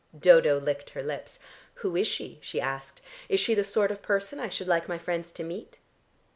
Dodo 0.17 0.59
licked 0.59 0.89
her 0.89 1.03
lips. 1.03 1.39
"Who 1.75 1.95
is 1.95 2.07
she?" 2.07 2.39
she 2.41 2.59
asked. 2.59 3.03
"Is 3.29 3.39
she 3.39 3.53
the 3.53 3.63
sort 3.63 3.91
of 3.91 4.01
person 4.01 4.39
I 4.39 4.49
should 4.49 4.67
like 4.67 4.89
my 4.89 4.97
friends 4.97 5.31
to 5.33 5.43
meet?" 5.43 5.77